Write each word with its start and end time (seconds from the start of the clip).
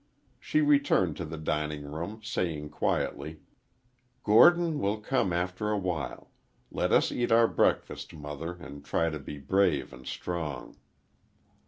She 0.39 0.61
returned 0.61 1.15
to 1.17 1.25
the 1.25 1.37
dining 1.37 1.83
room, 1.85 2.21
saying, 2.23 2.69
quietly, 2.69 3.41
"Gordon 4.23 4.79
will 4.79 4.99
come 4.99 5.31
after 5.31 5.69
a 5.69 5.77
while. 5.77 6.31
Let 6.71 6.91
us 6.91 7.11
eat 7.11 7.31
our 7.31 7.47
breakfast, 7.47 8.11
mother, 8.11 8.53
and 8.53 8.83
try 8.83 9.11
to 9.11 9.19
be 9.19 9.37
brave 9.37 9.93
and 9.93 10.07
strong." 10.07 10.75